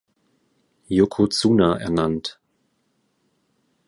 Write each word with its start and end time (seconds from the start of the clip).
Yokozuna 0.99 1.75
ernannt. 1.79 2.25